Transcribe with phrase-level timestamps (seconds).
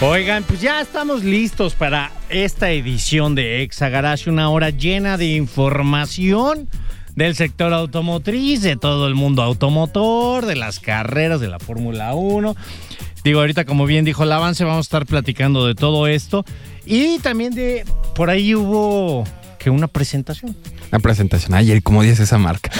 [0.00, 5.34] Oigan, pues ya estamos listos para esta edición de Exa Garage, una hora llena de
[5.36, 6.68] información
[7.14, 12.54] del sector automotriz, de todo el mundo automotor, de las carreras de la Fórmula 1.
[13.26, 16.44] Digo, ahorita como bien dijo el avance, vamos a estar platicando de todo esto.
[16.84, 19.24] Y también de, por ahí hubo
[19.58, 20.56] que una presentación.
[20.92, 22.70] Una presentación, ayer, como dice esa marca.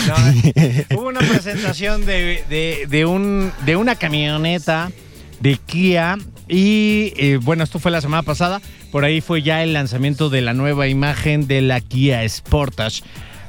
[0.94, 4.92] hubo una presentación de, un, de una camioneta
[5.40, 8.62] de Kia y eh, bueno, esto fue la semana pasada.
[8.92, 13.02] Por ahí fue ya el lanzamiento de la nueva imagen de la Kia Sportage.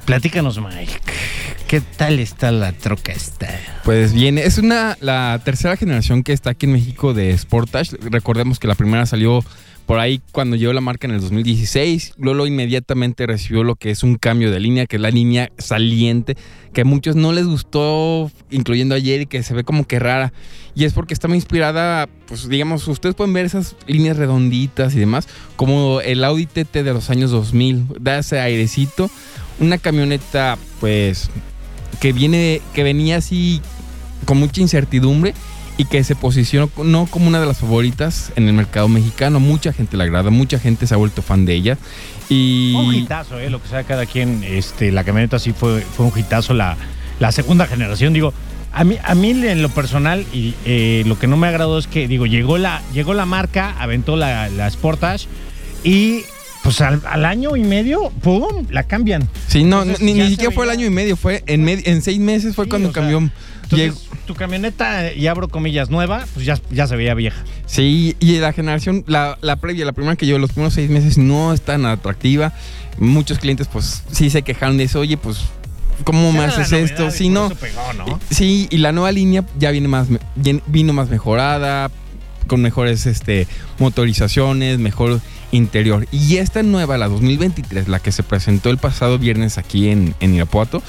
[0.06, 1.00] Platícanos, Mike.
[1.68, 3.50] ¿Qué tal está la troca esta?
[3.84, 7.98] Pues bien, es una la tercera generación que está aquí en México de Sportage.
[8.10, 9.44] Recordemos que la primera salió
[9.86, 12.14] por ahí cuando llegó la marca en el 2016.
[12.18, 16.38] Luego inmediatamente recibió lo que es un cambio de línea, que es la línea saliente,
[16.72, 20.32] que a muchos no les gustó, incluyendo ayer, y que se ve como que rara.
[20.74, 25.00] Y es porque está muy inspirada, pues digamos, ustedes pueden ver esas líneas redonditas y
[25.00, 27.88] demás, como el Audi TT de los años 2000.
[28.00, 29.12] Da ese airecito
[29.60, 31.30] una camioneta pues
[32.00, 33.62] que viene que venía así
[34.26, 35.34] con mucha incertidumbre
[35.78, 39.40] y que se posicionó no como una de las favoritas en el mercado mexicano.
[39.40, 41.78] Mucha gente le agrada, mucha gente se ha vuelto fan de ella.
[42.30, 42.74] Y...
[42.76, 44.44] Un hitazo, eh, lo que sea cada quien.
[44.44, 46.54] Este, la camioneta sí fue, fue un hitazo.
[46.54, 46.78] La,
[47.20, 48.34] la segunda generación, digo,
[48.74, 51.88] a mí, a mí en lo personal, y eh, lo que no me agradó es
[51.88, 55.28] que, digo, llegó la, llegó la marca, aventó la, la Sportage
[55.84, 56.24] y
[56.68, 58.66] pues al, año y medio, ¡pum!
[58.70, 59.26] La cambian.
[59.48, 62.68] Sí, no, ni, siquiera fue el año y medio, fue en, en seis meses fue
[62.68, 63.32] cuando cambió.
[64.26, 67.42] tu camioneta, y abro comillas, nueva, pues ya, ya se veía vieja.
[67.68, 71.18] Sí, y la generación, la, la previa, la primera que yo, los primeros seis meses
[71.18, 72.52] no es tan atractiva.
[72.98, 75.46] Muchos clientes, pues sí se quejaron de eso, oye, pues
[76.04, 77.12] ¿cómo me haces esto?
[77.12, 77.50] Sí, no.
[78.30, 81.92] Sí, y la nueva línea ya viene más, vino más mejorada,
[82.46, 83.48] con mejores este,
[83.80, 85.22] motorizaciones, mejor
[85.52, 86.08] interior.
[86.12, 90.82] Y esta nueva, la 2023, la que se presentó el pasado viernes aquí en, Irapuato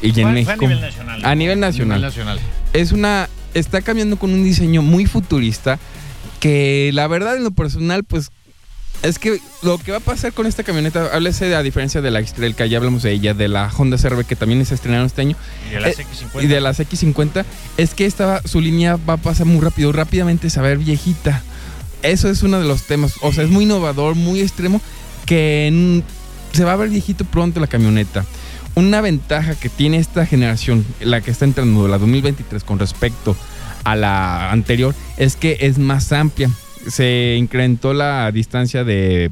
[0.00, 0.52] y en México.
[0.52, 1.24] a nivel nacional.
[1.24, 2.40] A nivel nacional.
[2.72, 3.28] Es una.
[3.54, 5.78] Está cambiando con un diseño muy futurista.
[6.40, 8.30] Que la verdad, en lo personal, pues.
[9.02, 12.12] Es que lo que va a pasar con esta camioneta, háblese de a diferencia de
[12.12, 15.06] la X-Trail, que ya hablamos de ella, de la Honda CRV que también se estrenaron
[15.06, 15.36] este año.
[15.68, 16.44] Y de las eh, X50.
[16.44, 17.44] Y de las X50,
[17.78, 20.78] es que esta, su línea va a pasar muy rápido, rápidamente se va a ver
[20.78, 21.42] viejita.
[22.02, 23.14] Eso es uno de los temas.
[23.20, 24.80] O sea, es muy innovador, muy extremo,
[25.26, 26.02] que
[26.52, 28.24] se va a ver viejito pronto la camioneta.
[28.74, 33.36] Una ventaja que tiene esta generación, la que está entrando, la 2023, con respecto
[33.84, 36.50] a la anterior, es que es más amplia.
[36.88, 39.30] Se incrementó la distancia de.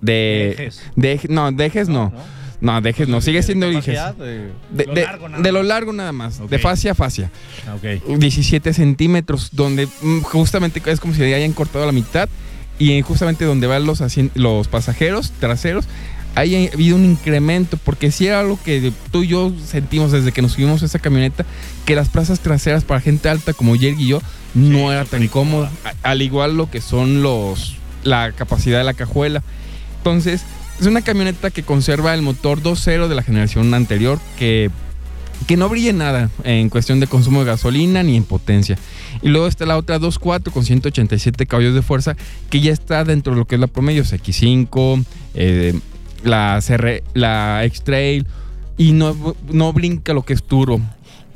[0.00, 2.10] de, de, no, de ejes no.
[2.10, 2.43] No,
[2.80, 3.66] dejes, no, sigue siendo
[4.70, 4.86] de,
[5.42, 7.30] de, lo largo nada más, de fascia a fascia.
[8.18, 12.28] 17 centímetros, donde mm, justamente es como si le hayan cortado la mitad
[12.78, 14.02] y justamente donde van los,
[14.34, 15.84] los pasajeros traseros,
[16.36, 20.42] hay habido un incremento, porque si era algo que tú y yo sentimos desde que
[20.42, 21.44] nos subimos a esa camioneta,
[21.84, 24.22] que las plazas traseras para gente alta como Jerry y yo
[24.54, 25.68] no era tan cómodo.
[25.84, 29.42] A- Al igual lo que son los la capacidad de la cajuela.
[29.98, 30.42] Entonces,
[30.80, 34.70] es una camioneta que conserva el motor 2.0 de la generación anterior que
[35.46, 38.78] que no brille nada en cuestión de consumo de gasolina ni en potencia.
[39.22, 42.16] Y luego está la otra 2.4 con 187 caballos de fuerza
[42.50, 45.04] que ya está dentro de lo que es la promedio, X5,
[45.34, 45.78] eh,
[46.22, 48.26] la, CR, la X-Trail
[48.76, 50.80] y no, no brinca lo que es turbo.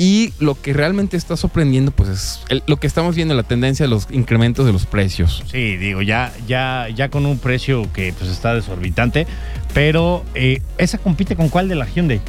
[0.00, 3.84] Y lo que realmente está sorprendiendo, pues es el- lo que estamos viendo, la tendencia
[3.84, 5.42] de los incrementos de los precios.
[5.50, 9.26] Sí, digo, ya, ya, ya con un precio que pues está desorbitante,
[9.74, 12.20] pero eh, esa compite con cuál de la Hyundai?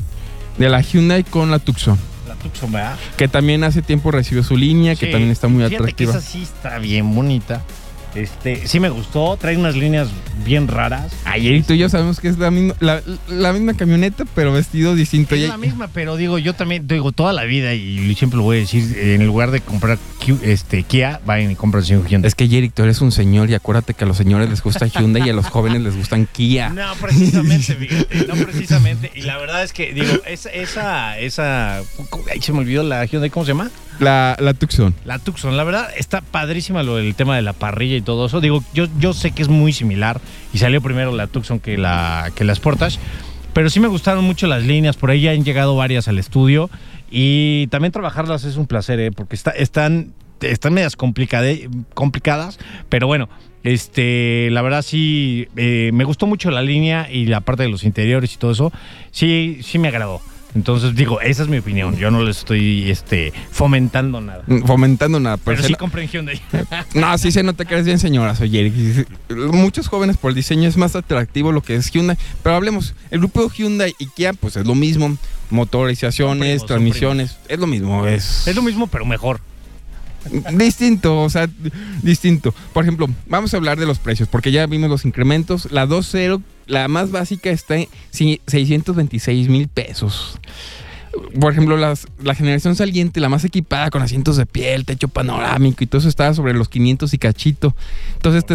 [0.57, 2.98] De la Hyundai con la Tucson, La Tucson, ¿verdad?
[3.18, 6.13] que también hace tiempo recibió su línea, que también está muy fíjate atractiva.
[6.13, 7.62] Que esa sí está bien bonita.
[8.16, 10.10] Este, sí me gustó, trae unas líneas
[10.44, 11.12] bien raras.
[11.26, 14.96] Ayer tú y yo sabemos que es la misma, la, la misma camioneta, pero vestido
[14.96, 15.36] distinto.
[15.36, 18.44] Es Y- la misma, pero digo, yo también digo toda la vida y siempre lo
[18.44, 19.98] voy a decir, en lugar de comprar
[20.44, 22.28] este Kia, vayan y compren un Hyundai.
[22.28, 24.88] Es que Jerick, tú eres un señor y acuérdate que a los señores les gusta
[24.88, 26.70] Hyundai y a los jóvenes les gustan Kia.
[26.70, 29.12] No, precisamente, fíjate, no precisamente.
[29.16, 33.30] Y la verdad es que, digo, esa, esa, esa, ay, se me olvidó la Hyundai,
[33.30, 33.70] ¿cómo se llama?
[34.00, 34.94] La, la Tucson.
[35.06, 38.40] La Tucson, la verdad está padrísima lo del tema de la parrilla y todo eso.
[38.40, 40.22] Digo, yo, yo sé que es muy similar
[40.54, 42.98] y salió primero la Tucson que la, que la Sportage,
[43.54, 46.69] pero sí me gustaron mucho las líneas, por ahí ya han llegado varias al estudio
[47.12, 49.12] y también trabajarlas es un placer, ¿eh?
[49.12, 52.60] porque está, están, están medias complicadas,
[52.90, 53.30] pero bueno.
[53.62, 57.84] Este, la verdad sí, eh, me gustó mucho la línea y la parte de los
[57.84, 58.72] interiores y todo eso.
[59.12, 60.22] Sí, sí me agradó.
[60.56, 61.96] Entonces digo, esa es mi opinión.
[61.98, 64.44] Yo no le estoy, este, fomentando nada.
[64.66, 65.38] Fomentando nada.
[65.38, 66.42] Pero Pero sí se compré Hyundai.
[66.96, 69.07] no, sí se nota que eres bien señora, soy Jerick.
[69.30, 72.18] Muchos jóvenes por el diseño es más atractivo lo que es Hyundai.
[72.42, 75.18] Pero hablemos, el grupo Hyundai y Kia, pues es lo mismo.
[75.51, 78.06] Motorizaciones, primos, transmisiones, es lo mismo.
[78.06, 79.42] Es, Es lo mismo, pero mejor.
[80.54, 81.50] Distinto, o sea,
[82.01, 82.54] distinto.
[82.74, 85.71] Por ejemplo, vamos a hablar de los precios, porque ya vimos los incrementos.
[85.71, 90.39] La 2.0, la más básica, está en ci- 626 mil pesos.
[91.39, 95.83] Por ejemplo, las- la generación saliente, la más equipada con asientos de piel, techo panorámico
[95.83, 97.75] y todo eso estaba sobre los 500 y cachito.
[98.13, 98.54] Entonces, te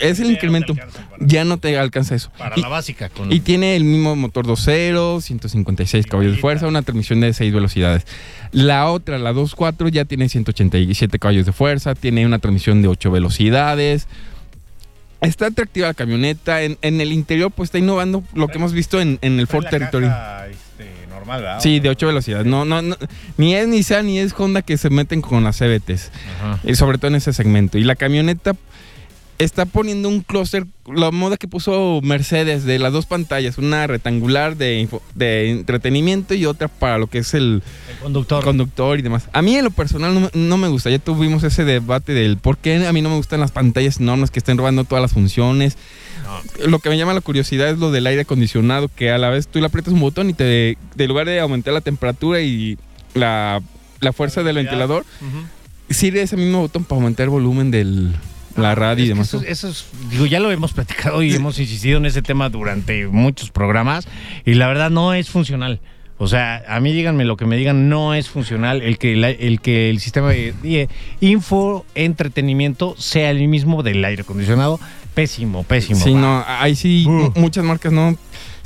[0.00, 0.72] es el Ya no te incremento.
[0.72, 2.30] alcanza Ya no te alcanza eso.
[2.38, 3.08] Para Y- la básica.
[3.08, 7.52] Con y tiene el mismo motor 2.0, 156 caballos de fuerza, una transmisión de 6
[7.52, 8.06] velocidades.
[8.52, 13.10] La otra, la 2.4, ya tiene 187 caballos de fuerza, tiene una transmisión de 8
[13.10, 14.06] velocidades.
[15.20, 16.62] Está atractiva la camioneta.
[16.62, 19.66] En, en el interior, pues está innovando lo que hemos visto en, en el Ford
[19.68, 20.06] Territory.
[20.06, 21.60] este, normal, ¿verdad?
[21.60, 22.46] Sí, de 8 velocidades.
[22.46, 22.96] No, no, no,
[23.36, 26.12] ni es Nissan ni es Honda que se meten con las CBTs.
[26.38, 26.60] Ajá.
[26.62, 27.78] Y sobre todo en ese segmento.
[27.78, 28.54] Y la camioneta
[29.38, 34.56] está poniendo un clúster, la moda que puso Mercedes de las dos pantallas, una rectangular
[34.56, 38.42] de, info- de entretenimiento y otra para lo que es el El conductor.
[38.42, 39.28] conductor y demás.
[39.32, 42.36] A mí en lo personal no, me- no me gusta, ya tuvimos ese debate del
[42.38, 45.12] por qué a mí no me gustan las pantallas enormes que estén robando todas las
[45.12, 45.76] funciones.
[46.66, 49.46] Lo que me llama la curiosidad es lo del aire acondicionado, que a la vez
[49.48, 52.76] tú le aprietas un botón y te, de lugar de aumentar la temperatura y
[53.14, 53.62] la,
[54.00, 55.06] la fuerza del ventilador,
[55.90, 57.84] sirve ese mismo botón para aumentar el volumen de
[58.58, 59.28] la radio y demás.
[59.32, 63.06] Eso, eso es, digo, ya lo hemos platicado y hemos insistido en ese tema durante
[63.06, 64.06] muchos programas
[64.44, 65.80] y la verdad no es funcional.
[66.20, 69.30] O sea, a mí díganme lo que me digan, no es funcional el que la-
[69.30, 70.88] el, que el sistema de, de
[71.20, 74.80] info entretenimiento sea el mismo del aire acondicionado.
[75.14, 76.00] Pésimo, pésimo.
[76.00, 76.20] Sí, va.
[76.20, 77.10] no, ahí sí, Uh.
[77.10, 78.16] mu- muchas marcas no.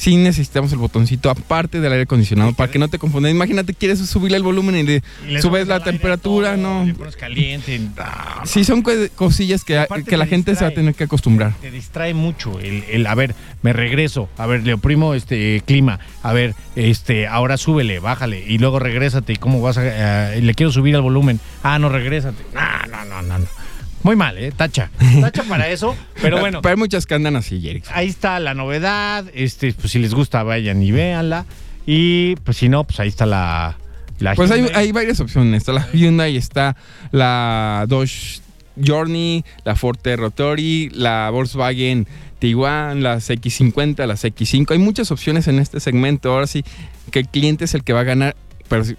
[0.03, 3.31] Sí necesitamos el botoncito aparte del aire acondicionado para que no te confundas.
[3.31, 6.85] Imagínate, quieres subirle el volumen y le Y le subes la temperatura, todo, no.
[6.85, 7.81] Le pones caliente.
[7.99, 9.75] ah, Sí, son co- cosillas que,
[10.09, 10.75] que la te gente se va a distrae.
[10.75, 11.55] tener que acostumbrar.
[11.61, 16.01] te distrae mucho el, el, a ver, me regreso, a ver, le oprimo este clima,
[16.25, 20.55] a ver, este, ahora súbele, bájale y luego regrésate y cómo vas a, eh, le
[20.55, 23.62] quiero subir al volumen, ah, no, regrésate, no, no, no, no, no.
[24.03, 24.91] Muy mal, eh, tacha,
[25.21, 27.89] tacha para eso, pero bueno, Pero hay muchas que andan así, Jerix.
[27.93, 31.47] ahí está la novedad, este, pues si les gusta vayan y véanla
[31.87, 33.77] y pues si no, pues ahí está la,
[34.19, 35.59] la Pues hay, hay varias opciones.
[35.59, 36.77] Está la Hyundai, está
[37.11, 38.41] la Dodge
[38.83, 42.07] Journey, la Ford Territory, la Volkswagen
[42.39, 44.71] Tiguan, las X50, las X5.
[44.71, 46.33] Hay muchas opciones en este segmento.
[46.33, 46.65] Ahora sí,
[47.11, 48.37] que el cliente es el que va a ganar.
[48.69, 48.97] Pero sí,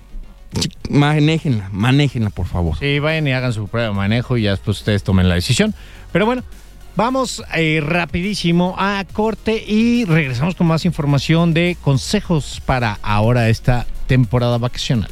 [0.90, 2.78] manéjenla, manéjenla, por favor.
[2.78, 5.74] Sí, vayan y hagan su prueba de manejo y ya después ustedes tomen la decisión.
[6.12, 6.44] Pero bueno,
[6.96, 13.86] vamos eh, rapidísimo a corte y regresamos con más información de consejos para ahora esta
[14.08, 15.10] temporada vacacional.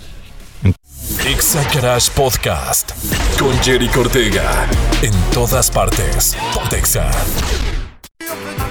[1.25, 2.91] Exa Garage Podcast
[3.39, 4.67] con Jerry Cortega.
[5.01, 6.37] En todas partes.
[6.53, 7.09] Pontexa.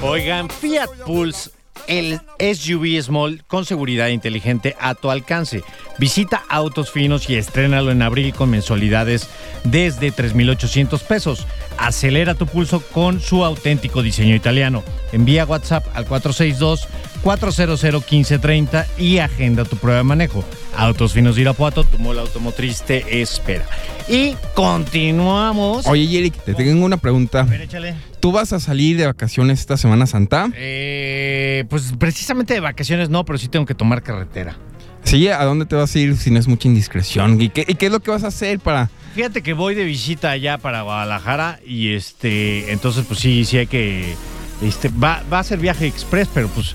[0.03, 1.51] Oigan, Fiat Pulse
[1.87, 5.63] el SUV Small con seguridad inteligente a tu alcance.
[5.99, 9.29] Visita Autos Finos y estrénalo en abril con mensualidades
[9.65, 11.47] desde 3,800 pesos.
[11.79, 14.83] Acelera tu pulso con su auténtico diseño italiano.
[15.13, 16.89] Envía WhatsApp al 462
[17.23, 20.45] 400 1530 y agenda tu prueba de manejo.
[20.77, 23.67] Autos Finos de Irapuato, tu mola automotriz te espera.
[24.09, 25.87] Y continuamos.
[25.87, 27.41] Oye, Eric, te tengo una pregunta.
[27.41, 27.95] A ver, échale.
[28.21, 30.51] ¿Tú vas a salir de vacaciones esta Semana Santa?
[30.55, 34.57] Eh, pues precisamente de vacaciones no, pero sí tengo que tomar carretera.
[35.05, 37.41] Sí, ¿a dónde te vas a ir si no es mucha indiscreción?
[37.41, 38.91] ¿Y qué, y qué es lo que vas a hacer para...?
[39.15, 43.67] Fíjate que voy de visita allá para Guadalajara y este, entonces pues sí, sí hay
[43.67, 44.15] que,
[44.63, 46.75] este, va, va a ser viaje express, pero pues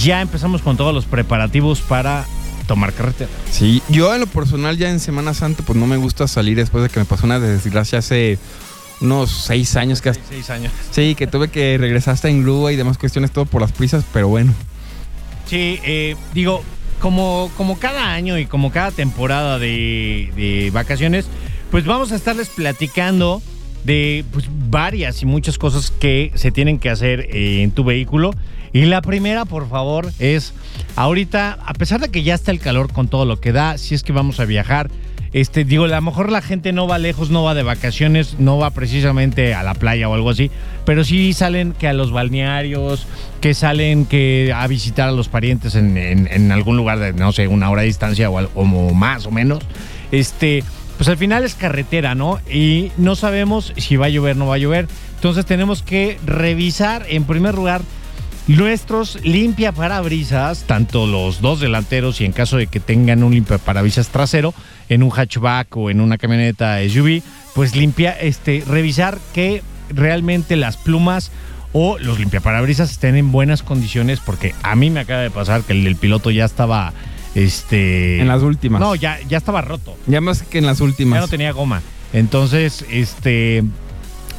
[0.00, 2.24] ya empezamos con todos los preparativos para
[2.68, 3.30] tomar carretera.
[3.50, 6.84] Sí, yo en lo personal ya en Semana Santa pues no me gusta salir después
[6.84, 8.38] de que me pasó una desgracia hace
[9.00, 10.12] unos seis años que...
[10.14, 10.72] Seis años.
[10.90, 14.04] Sí, que tuve que regresar hasta en grúa y demás cuestiones, todo por las prisas,
[14.12, 14.52] pero bueno.
[15.46, 16.62] Sí, eh, digo,
[17.00, 21.26] como, como cada año y como cada temporada de, de vacaciones,
[21.70, 23.42] pues vamos a estarles platicando
[23.84, 28.32] de pues, varias y muchas cosas que se tienen que hacer eh, en tu vehículo.
[28.72, 30.52] Y la primera, por favor, es
[30.96, 33.94] ahorita, a pesar de que ya está el calor con todo lo que da, si
[33.94, 34.90] es que vamos a viajar,
[35.32, 38.58] este, digo, a lo mejor la gente no va lejos, no va de vacaciones, no
[38.58, 40.50] va precisamente a la playa o algo así,
[40.84, 43.06] pero sí salen que a los balnearios,
[43.40, 47.70] que salen que a visitar a los parientes en, algún lugar de, no sé, una
[47.70, 49.60] hora de distancia o, o más o menos.
[50.10, 50.64] Este,
[50.96, 52.40] pues al final es carretera, ¿no?
[52.50, 54.88] Y no sabemos si va a llover o no va a llover.
[55.14, 57.82] Entonces tenemos que revisar, en primer lugar,
[58.48, 63.58] nuestros limpia parabrisas, tanto los dos delanteros y en caso de que tengan un limpia
[63.58, 64.54] parabrisas trasero
[64.88, 67.22] en un hatchback o en una camioneta SUV,
[67.54, 71.30] pues limpia, este, revisar que realmente las plumas
[71.72, 75.74] o los limpiaparabrisas estén en buenas condiciones, porque a mí me acaba de pasar que
[75.74, 76.94] el del piloto ya estaba,
[77.34, 78.80] este, En las últimas.
[78.80, 79.96] no, ya, ya estaba roto.
[80.06, 81.18] Ya más que en las últimas.
[81.18, 81.82] Ya no tenía goma.
[82.14, 83.62] Entonces, este,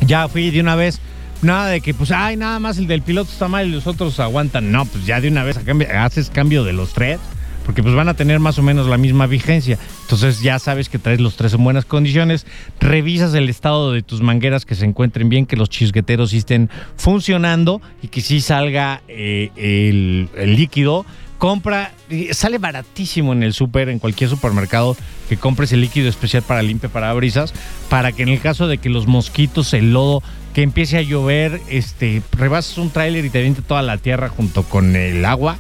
[0.02, 1.00] ya fui de una vez.
[1.42, 4.20] Nada de que, pues, ay, nada más el del piloto está mal y los otros
[4.20, 4.72] aguantan.
[4.72, 5.58] No, pues ya de una vez
[5.96, 7.20] haces cambio de los tres,
[7.66, 9.78] porque pues van a tener más o menos la misma vigencia.
[10.02, 12.46] Entonces ya sabes que traes los tres en buenas condiciones.
[12.80, 16.70] Revisas el estado de tus mangueras que se encuentren bien, que los chisgueteros sí estén
[16.98, 21.06] funcionando y que sí salga eh, el, líquido.
[21.38, 21.94] Compra,
[22.32, 24.98] sale baratísimo en el súper, en cualquier supermercado,
[25.30, 27.54] que compres el líquido especial para limpia parabrisas,
[27.88, 30.22] para que en el caso de que los mosquitos, el lodo,
[30.60, 34.64] que empiece a llover, este, rebasas un tráiler y te avienta toda la tierra junto
[34.64, 35.58] con el agua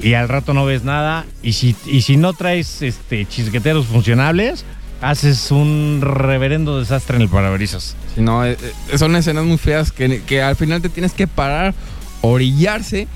[0.00, 1.26] y al rato no ves nada.
[1.42, 4.64] Y si, y si no traes este, chisgueteros funcionables,
[5.02, 7.94] haces un reverendo desastre en el parabrisas.
[8.14, 8.56] Si no, eh,
[8.90, 11.74] eh, son escenas muy feas que, que al final te tienes que parar,
[12.22, 13.06] orillarse,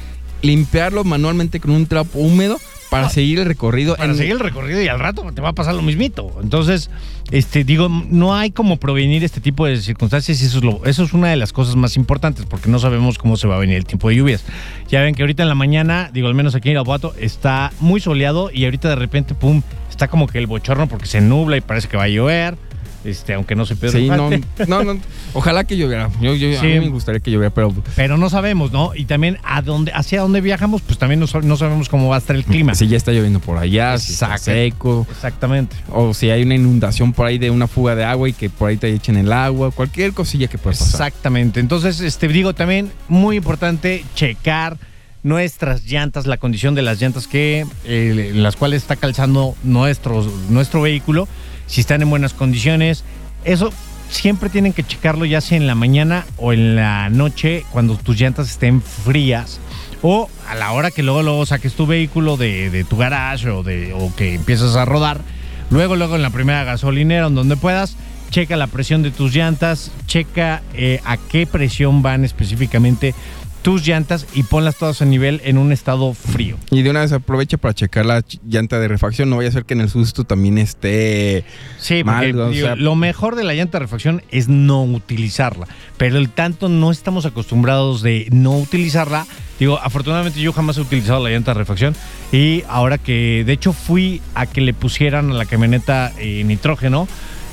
[0.42, 2.60] limpiarlo manualmente con un trapo húmedo
[2.92, 3.96] para seguir el recorrido.
[3.96, 6.32] Para en- seguir el recorrido y al rato te va a pasar lo mismito.
[6.42, 6.90] Entonces,
[7.30, 11.02] este, digo, no hay como prevenir este tipo de circunstancias y eso es, lo, eso
[11.02, 13.76] es una de las cosas más importantes porque no sabemos cómo se va a venir
[13.76, 14.44] el tiempo de lluvias.
[14.88, 18.00] Ya ven que ahorita en la mañana, digo, al menos aquí en Irapuato, está muy
[18.00, 21.60] soleado y ahorita de repente, pum, está como que el bochorno porque se nubla y
[21.60, 22.56] parece que va a llover.
[23.04, 24.30] Este, aunque no se Pedro Sí, no,
[24.68, 25.00] no, no.
[25.34, 26.08] Ojalá que lloviera.
[26.20, 26.72] Yo, yo- Sí.
[26.72, 28.94] A mí me gustaría que lloviera, pero Pero no sabemos, ¿no?
[28.94, 32.18] Y también a dónde, hacia dónde viajamos, pues también no, no sabemos cómo va a
[32.18, 32.74] estar el clima.
[32.74, 35.74] si ya está lloviendo por allá, si está seco, Exactamente.
[35.90, 38.70] o si hay una inundación por ahí de una fuga de agua y que por
[38.70, 40.88] ahí te echen el agua, cualquier cosilla que pueda pasar.
[41.08, 41.60] Exactamente.
[41.60, 44.76] Entonces, este digo también muy importante checar
[45.22, 50.24] nuestras llantas, la condición de las llantas que eh, en las cuales está calzando nuestro,
[50.48, 51.28] nuestro vehículo,
[51.72, 53.02] si están en buenas condiciones.
[53.44, 53.72] Eso
[54.10, 58.20] siempre tienen que checarlo ya sea en la mañana o en la noche cuando tus
[58.20, 59.58] llantas estén frías
[60.02, 63.94] o a la hora que luego luego saques tu vehículo de, tu garage o de
[63.94, 65.22] o que empiezas a rodar.
[65.70, 67.96] Luego, luego en la primera gasolinera, en donde puedas,
[68.28, 73.14] checa la presión de tus llantas, checa eh, a qué presión van específicamente
[73.62, 76.56] tus llantas y ponlas todas a nivel en un estado frío.
[76.70, 79.30] Y de una vez aprovecha para checar la llanta de refacción.
[79.30, 81.44] No vaya a ser que en el susto también esté.
[81.78, 85.66] Sí, Mal, o digo, sea- lo mejor de la llanta de refacción es no utilizarla,
[85.96, 89.26] pero el tanto no estamos acostumbrados de no utilizarla.
[89.60, 91.94] Digo, afortunadamente yo jamás he utilizado la llanta de refacción
[92.32, 97.06] y ahora que de hecho fui a que le pusieran a la camioneta eh, nitrógeno,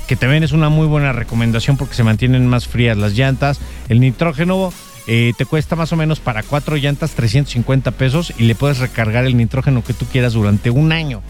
[0.08, 3.60] que también es una muy buena recomendación porque se mantienen más frías las llantas.
[3.88, 4.72] El nitrógeno
[5.12, 9.24] eh, te cuesta más o menos para cuatro llantas 350 pesos y le puedes recargar
[9.24, 11.20] el nitrógeno que tú quieras durante un año.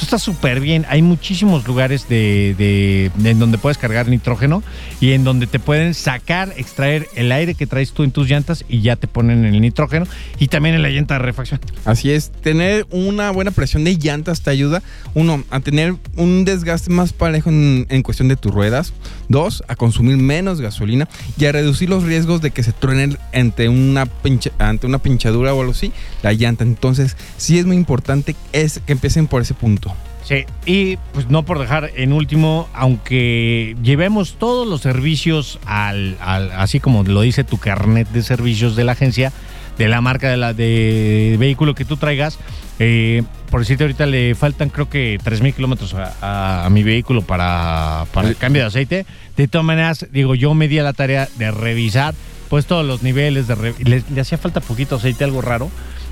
[0.00, 0.86] Esto está súper bien.
[0.88, 4.62] Hay muchísimos lugares de, en donde puedes cargar nitrógeno
[4.98, 8.64] y en donde te pueden sacar, extraer el aire que traes tú en tus llantas
[8.66, 10.06] y ya te ponen el nitrógeno
[10.38, 11.60] y también en la llanta de refacción.
[11.84, 16.90] Así es, tener una buena presión de llantas te ayuda, uno, a tener un desgaste
[16.90, 18.94] más parejo en, cuestión de tus ruedas,
[19.28, 23.68] dos, a consumir menos gasolina y a reducir los riesgos de que se truene ante
[23.68, 24.52] una, pincha-
[24.82, 25.92] una pinchadura o algo así
[26.22, 26.64] la llanta.
[26.64, 29.89] Entonces, sí es muy importante es que empiecen por ese punto.
[30.30, 36.52] Sí, y pues no por dejar en último, aunque llevemos todos los servicios al, al-
[36.52, 39.32] así como lo dice tu carnet de servicios de la agencia,
[39.76, 42.38] de la marca de la de vehículo que tú traigas,
[42.78, 47.22] eh, por decirte ahorita le faltan creo que 3.000 kilómetros a, a- a mi vehículo
[47.22, 49.06] para, para el cambio de aceite.
[49.36, 52.14] De todas maneras, digo, yo me di a la tarea de revisar
[52.48, 55.70] pues todos los niveles, de re- le, le hacía falta poquito aceite, algo raro.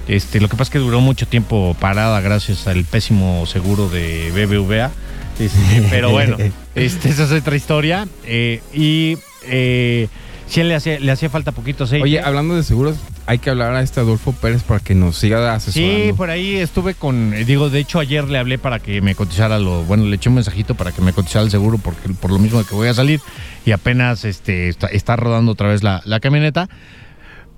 [0.08, 4.30] Este, lo que pasa es que duró mucho tiempo parada gracias al pésimo seguro de
[4.32, 4.90] BBVA.
[5.38, 6.36] Este, pero bueno,
[6.74, 8.08] este, esa es otra historia.
[8.24, 10.08] Eh, y eh,
[10.46, 12.02] sí le hacía, le hacía falta poquito aceite.
[12.02, 12.96] Oye, hablando de seguros,
[13.26, 16.04] hay que hablar a este Adolfo Pérez para que nos siga asesorando.
[16.06, 19.14] Sí, por ahí estuve con, eh, digo, de hecho ayer le hablé para que me
[19.14, 22.32] cotizara lo, bueno, le eché un mensajito para que me cotizara el seguro porque por
[22.32, 23.20] lo mismo que voy a salir
[23.66, 26.70] y apenas este está, está rodando otra vez la, la camioneta.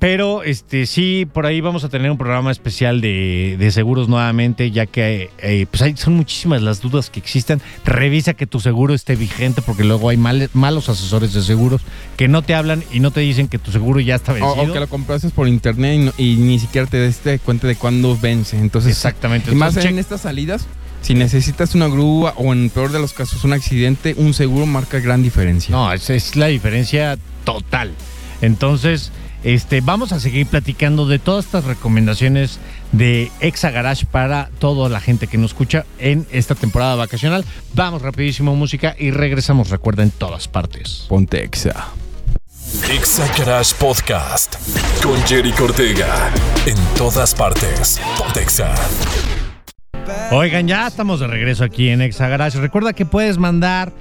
[0.01, 4.71] Pero este sí, por ahí vamos a tener un programa especial de, de seguros nuevamente,
[4.71, 7.61] ya que eh, pues hay, son muchísimas las dudas que existen.
[7.85, 11.83] Revisa que tu seguro esté vigente, porque luego hay mal- malos asesores de seguros
[12.17, 14.71] que no te hablan y no te dicen que tu seguro ya está vencido.
[14.71, 18.59] o que lo compraste por internet y, ni siquiera te diste cuenta de cuándo vence.
[18.59, 19.53] Entonces, Exactamente.
[19.53, 20.67] Y más Entonces, en estas salidas,
[21.03, 24.65] si necesitas una grúa o en el peor de los casos un accidente, un seguro
[24.65, 25.73] marca gran diferencia.
[25.75, 27.93] No, esa es la diferencia total.
[28.41, 29.13] Entonces,
[29.45, 32.59] este, vamos a seguir platicando de todas estas recomendaciones
[32.93, 37.45] de Exa Garage para toda la gente que nos escucha en esta temporada vacacional.
[37.75, 41.07] Vamos rapidísimo música y regresamos, recuerda, en todas partes.
[41.09, 41.89] Ponte exa.
[42.89, 44.57] Exa Garage Podcast
[45.03, 46.31] con Jerry Cortega.
[46.67, 48.01] En todas partes.
[48.17, 48.75] Pontexa.
[50.31, 52.61] Oigan, ya estamos de regreso aquí en Exa Garage.
[52.61, 53.93] Recuerda que puedes mandar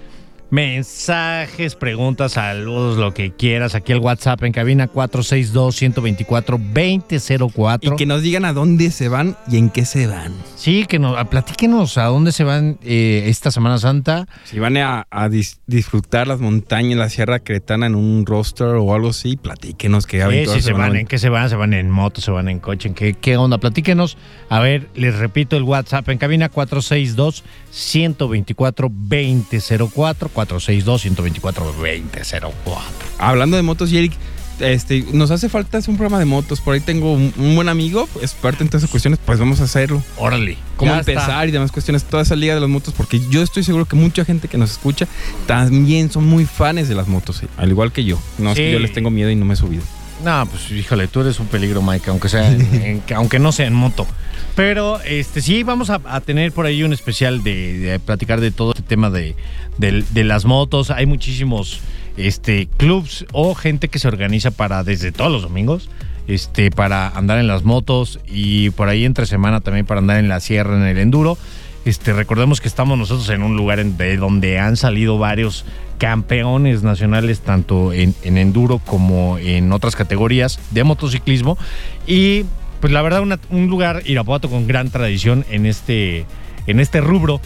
[0.51, 3.75] mensajes, preguntas, saludos, lo que quieras.
[3.75, 7.79] Aquí el WhatsApp en cabina 462-124-2004.
[7.81, 10.33] Y que nos digan a dónde se van y en qué se van.
[10.55, 14.27] Sí, que nos, platíquenos a dónde se van eh, esta Semana Santa.
[14.45, 18.93] Si van a, a dis- disfrutar las montañas, la Sierra Cretana en un roster o
[18.93, 21.73] algo así, platíquenos que Eh, aventuras si se van, en qué se van, se van
[21.73, 24.17] en moto, se van en coche, en qué, qué onda, platíquenos.
[24.49, 32.53] A ver, les repito el WhatsApp en cabina 462 124 2004 462 124 2004.
[33.17, 34.13] Hablando de motos, Eric,
[34.59, 36.61] este, nos hace falta hacer un programa de motos.
[36.61, 39.65] Por ahí tengo un, un buen amigo, experto en todas esas cuestiones, pues vamos a
[39.65, 40.01] hacerlo.
[40.17, 40.57] Órale.
[40.77, 41.45] Cómo empezar está.
[41.47, 44.23] y demás cuestiones, toda esa liga de las motos, porque yo estoy seguro que mucha
[44.25, 45.07] gente que nos escucha
[45.45, 48.17] también son muy fans de las motos, eh, al igual que yo.
[48.37, 48.71] No es que Sí.
[48.73, 49.83] yo les tengo miedo y no me he subido.
[50.23, 52.61] No, pues híjole, tú eres un peligro, Mike, aunque sea en-
[53.09, 54.05] en- aunque no sea en moto.
[54.55, 58.83] Pero este sí, vamos a, tener por ahí un especial de, platicar de todo este
[58.83, 59.35] tema de,
[59.77, 60.91] de las motos.
[60.91, 61.81] Hay muchísimos
[62.17, 65.89] este, clubs o gente que se organiza para desde todos los domingos.
[66.27, 70.27] Este, para andar en las motos y por ahí entre semana también para andar en
[70.29, 71.39] la sierra, en el enduro.
[71.85, 75.65] Este, recordemos que estamos nosotros en un lugar de donde han salido varios
[75.97, 81.57] campeones nacionales, tanto en, en enduro como en otras categorías de motociclismo.
[82.05, 82.45] Y
[82.81, 86.25] pues la verdad, una- un lugar, Irapuato, con gran tradición en este,
[86.67, 87.41] en este rubro.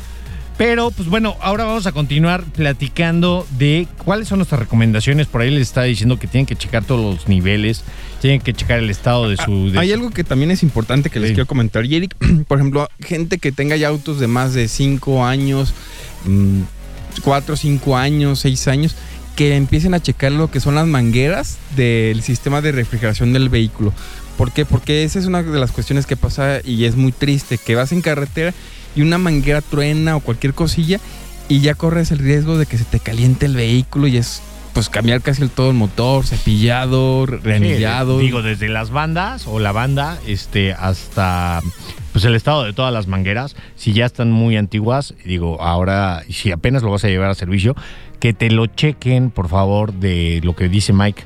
[0.55, 5.25] Pero, pues bueno, ahora vamos a continuar platicando de cuáles son nuestras recomendaciones.
[5.25, 7.83] Por ahí les está diciendo que tienen que checar todos los niveles,
[8.21, 9.71] tienen que checar el estado de su...
[9.71, 11.33] de Hay su- algo que también es importante que les Sí.
[11.33, 11.83] quiero comentar.
[11.85, 12.15] Y Eric,
[12.47, 15.73] por ejemplo, gente que tenga ya autos de más de 5 años,
[17.23, 18.95] 4, 5 años, 6 años,
[19.35, 23.91] que empiecen a checar lo que son las mangueras del sistema de refrigeración del vehículo.
[24.37, 24.65] ¿Por qué?
[24.65, 27.91] Porque esa es una de las cuestiones que pasa y es muy triste, que vas
[27.91, 28.53] en carretera
[28.95, 30.99] y una manguera truena o cualquier cosilla
[31.49, 34.41] y ya corres el riesgo de que se te caliente el vehículo y es
[34.73, 38.19] pues cambiar casi el todo el motor, cepillado, reanillado.
[38.19, 41.61] Sí, digo, desde las bandas o la banda este, hasta
[42.11, 46.51] pues el estado de todas las mangueras, si ya están muy antiguas, digo, ahora, si
[46.51, 47.75] apenas lo vas a llevar a servicio,
[48.19, 51.23] que te lo chequen, por favor, de lo que dice Mike.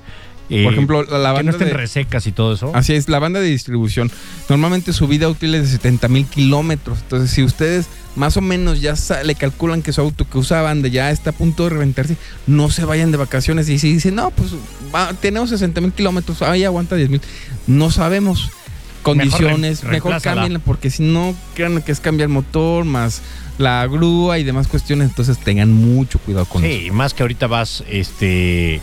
[0.49, 2.71] Eh, Por ejemplo, la, la que no banda estén de- resecas y todo eso.
[2.73, 4.09] Así es, la banda de distribución.
[4.49, 6.99] Normalmente su vida útil es de 70 mil kilómetros.
[6.99, 10.87] Entonces, si ustedes más o menos ya le calculan que su auto que usa banda
[10.87, 12.15] ya está a punto de reventarse,
[12.47, 13.67] no se vayan de vacaciones.
[13.69, 14.51] Y si dicen, no, pues
[14.95, 17.21] va- tenemos 60 mil kilómetros, ahí aguanta 10 mil.
[17.67, 18.49] No sabemos
[19.03, 19.83] condiciones.
[19.83, 20.35] Mejor, reemplázala.
[20.41, 23.21] cámbienla, porque si no, crean que es cambiar motor más
[23.57, 26.79] la grúa y demás cuestiones, entonces tengan mucho cuidado con eso.
[26.85, 28.81] Sí, más que ahorita vas, este,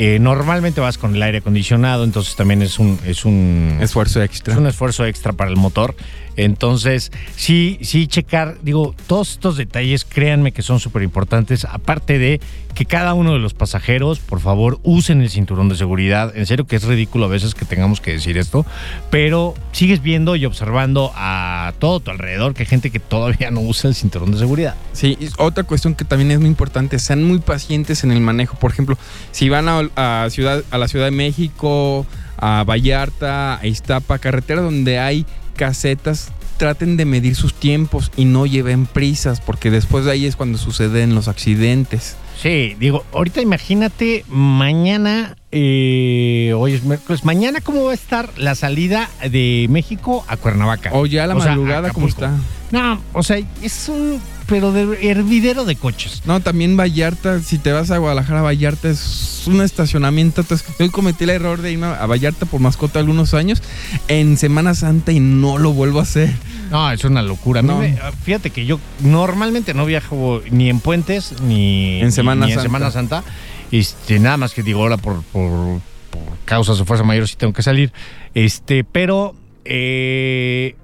[0.00, 4.54] eh, normalmente vas con el aire acondicionado, entonces también es un, es un Esfuerzo extra.
[4.54, 5.96] es un esfuerzo extra para el motor.
[6.38, 11.64] Entonces, sí, sí, checar, digo, todos estos detalles, créanme que son súper importantes.
[11.64, 12.40] Aparte de
[12.76, 16.32] que cada uno de los pasajeros, por favor, usen el cinturón de seguridad.
[16.36, 18.64] En serio que es ridículo a veces que tengamos que decir esto,
[19.10, 23.60] pero sigues viendo y observando a todo tu alrededor que hay gente que todavía no
[23.62, 24.76] usa el cinturón de seguridad.
[24.92, 28.56] Sí, otra cuestión que también es muy importante, sean muy pacientes en el manejo.
[28.60, 28.96] Por ejemplo,
[29.32, 34.62] si van a, a ciudad, a la Ciudad de México, a Vallarta, a Iztapa, carretera
[34.62, 35.26] donde hay
[35.58, 40.36] casetas, traten de medir sus tiempos y no lleven prisas, porque después de ahí es
[40.36, 42.16] cuando suceden los accidentes.
[42.40, 48.54] Sí, digo, ahorita imagínate mañana, eh, hoy es miércoles, mañana cómo va a estar la
[48.54, 50.90] salida de México a Cuernavaca.
[50.92, 52.32] O ya a la O sea, madrugada, ¿cómo está?
[52.70, 56.22] No, o sea, es un, pero de hervidero de coches.
[56.24, 60.40] No, también Vallarta, si te vas a Guadalajara, Vallarta es un estacionamiento.
[60.40, 63.62] Entonces, yo cometí el error de irme a Vallarta por mascota algunos años
[64.08, 66.32] en Semana Santa y no lo vuelvo a hacer.
[66.70, 67.62] No, es una locura.
[67.62, 67.78] No.
[67.78, 72.58] me- fíjate que yo normalmente no viajo ni en puentes ni En Semana ni en
[72.58, 72.68] Santa.
[72.68, 73.24] Semana Santa.
[73.70, 75.80] Este, nada más que digo ahora por, por,
[76.10, 77.92] por causas de fuerza mayor sí tengo que salir.
[78.34, 79.34] Este, pero
[79.66, 80.74] eh,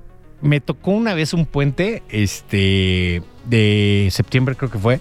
[0.45, 5.01] me tocó una vez un puente, este, de septiembre creo que fue.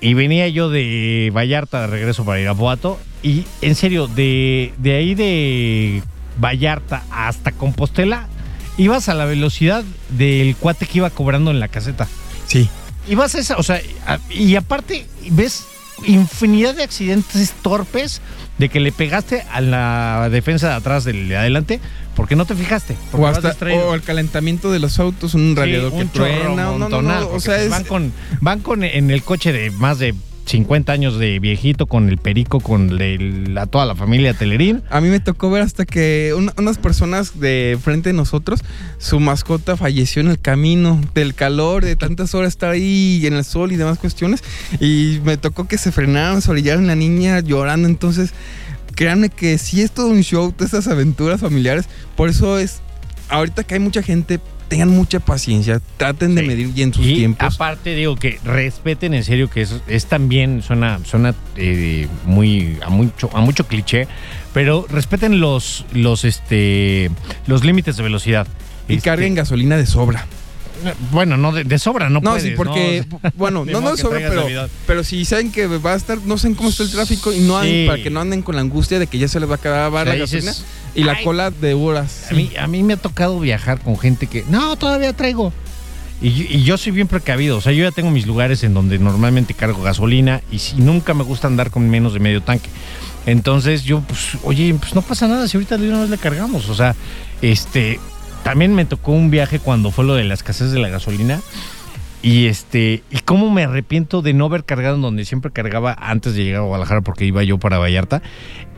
[0.00, 2.98] Y venía yo de Vallarta de regreso para Irapuato.
[3.22, 6.02] Y en serio, de, de ahí de
[6.38, 8.28] Vallarta hasta Compostela,
[8.76, 12.06] ibas a la velocidad del cuate que iba cobrando en la caseta.
[12.46, 12.68] Sí.
[13.08, 15.66] Ibas a esa, o sea, a- y aparte ves
[16.04, 18.20] infinidad de accidentes torpes
[18.58, 21.80] de que le pegaste a la defensa de atrás del de adelante
[22.14, 22.96] porque no te fijaste.
[23.12, 26.44] O hasta o el calentamiento de los autos, un Sí, radiador un que truena.
[26.44, 29.52] No, no, no, montonal, o porque, sea, es, van con van con en el coche
[29.52, 30.14] de más de
[30.46, 34.82] 50 años de viejito con el perico con el- la, toda la familia Telerín.
[34.90, 38.60] A mí me tocó ver hasta que una- unas personas de frente de nosotros,
[38.98, 43.44] su mascota falleció en el camino del calor, de tantas horas estar ahí en el
[43.44, 44.42] sol y demás cuestiones.
[44.80, 47.88] Y me tocó que se frenaron, se orillaron la niña llorando.
[47.88, 48.30] Entonces,
[48.94, 51.86] créanme que sí es todo un show, todas esas aventuras familiares.
[52.16, 52.80] Por eso es,
[53.28, 56.46] ahorita que hay mucha gente, tengan mucha paciencia, traten de Sí.
[56.48, 57.54] medir bien sus y tiempos.
[57.54, 62.90] aparte digo que respeten en serio que es, es también suena suena eh, muy a
[62.90, 64.08] mucho a mucho cliché,
[64.52, 67.10] pero respeten los los este
[67.46, 68.46] los límites de velocidad.
[68.88, 70.26] Y Este, carguen gasolina de sobra.
[71.10, 73.04] Bueno, no de, de sobra, no, No, puedes, sí, porque,
[73.36, 76.52] bueno, no, no sobre, traigas pero, pero si saben que va a estar, no sé
[76.54, 77.86] cómo está el tráfico y no anden, Sí.
[77.86, 80.06] para que no anden con la angustia de que ya se les va a acabar
[80.06, 80.54] la dices, gasolina
[80.94, 81.24] y la "Ay".
[81.24, 82.26] cola de horas.
[82.30, 85.52] A mí, a mí me ha tocado viajar con gente que, no, todavía traigo.
[86.22, 87.58] Y, yo- y yo soy bien precavido.
[87.58, 91.12] O sea, yo ya tengo mis lugares en donde normalmente cargo gasolina y si nunca
[91.12, 92.70] me gusta andar con menos de medio tanque.
[93.26, 96.68] Entonces yo, pues, oye, pues no pasa nada si ahorita de una vez le cargamos.
[96.70, 96.94] O sea,
[97.42, 98.00] este,
[98.46, 101.40] también me tocó un viaje cuando fue lo de la escasez de la gasolina.
[102.22, 106.34] Y este, y cómo me arrepiento de no haber cargado en donde siempre cargaba antes
[106.34, 108.22] de llegar a Guadalajara porque iba yo para Vallarta.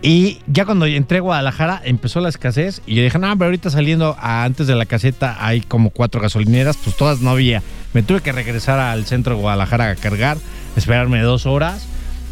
[0.01, 3.69] Y ya cuando entré a Guadalajara empezó la escasez y yo dije, no, pero ahorita
[3.69, 7.63] saliendo antes de la caseta hay como cuatro gasolineras, pues todas no había.
[7.93, 10.39] Me tuve que regresar al centro de Guadalajara a cargar,
[10.77, 11.87] esperarme dos horas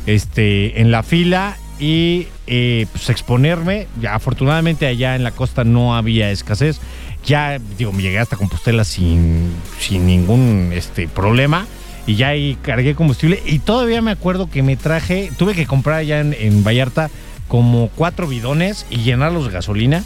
[0.07, 3.88] este, en la fila y eh, pues exponerme.
[4.09, 6.81] Afortunadamente allá en la costa no había escasez.
[7.27, 11.67] Ya, digo, me llegué hasta Compostela sin, sin ningún este, problema.
[12.07, 13.43] Y ya ahí cargué combustible.
[13.45, 17.11] Y todavía me acuerdo que me traje, tuve que comprar allá en, en Vallarta
[17.49, 20.05] como cuatro bidones y llenarlos de gasolina.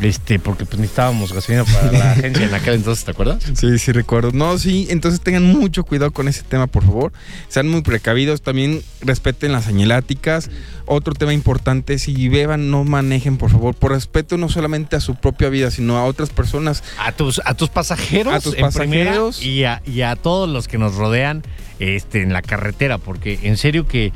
[0.00, 3.44] Este, porque pues necesitábamos gasolina para la agencia en aquel entonces, ¿te acuerdas?
[3.54, 4.32] Sí, sí recuerdo.
[4.32, 7.12] No, sí, entonces tengan mucho cuidado con ese tema, por favor.
[7.48, 10.50] Sean muy precavidos, también respeten las señaláticas.
[10.86, 15.14] Otro tema importante, si beban, no manejen, por favor, por respeto no solamente a su
[15.14, 16.82] propia vida, sino a otras personas.
[16.98, 19.42] A tus, a tus pasajeros, A tus en primera, pasajeros.
[19.42, 21.42] y, a, y a todos los que nos rodean
[21.78, 24.12] este, en la carretera, porque en serio que,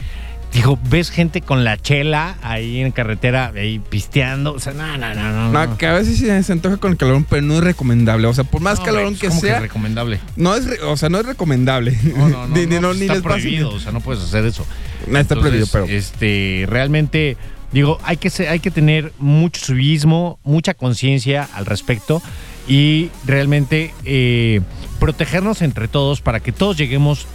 [0.56, 5.14] digo, ves gente con la chela ahí en carretera, ahí pisteando, o sea, no, no,
[5.14, 5.52] no, no.
[5.66, 8.26] No, que a veces sí se antoja con el calorón, pero no es recomendable.
[8.26, 10.18] O sea, por más No, calorón güey, que ¿cómo sea, recomendable.
[10.36, 11.96] no es, o sea, no es recomendable.
[12.16, 14.66] No, no, no, Ni- no, ni está prohibido, o sea, no puedes hacer eso.
[15.06, 15.84] No, está Entonces, prohibido, pero.
[15.86, 17.36] Este, realmente,
[17.72, 22.22] digo, hay que, ser- hay que tener mucho civismo, mucha conciencia al respecto
[22.66, 24.60] y realmente eh,
[24.98, 27.26] protegernos entre todos para que todos lleguemos